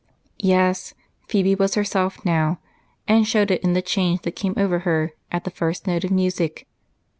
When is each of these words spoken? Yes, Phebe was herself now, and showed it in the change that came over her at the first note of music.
Yes, 0.39 0.95
Phebe 1.27 1.53
was 1.59 1.75
herself 1.75 2.25
now, 2.25 2.57
and 3.07 3.27
showed 3.27 3.51
it 3.51 3.63
in 3.63 3.73
the 3.73 3.83
change 3.83 4.23
that 4.23 4.35
came 4.35 4.55
over 4.57 4.79
her 4.79 5.11
at 5.31 5.43
the 5.43 5.51
first 5.51 5.85
note 5.85 6.03
of 6.03 6.09
music. 6.09 6.65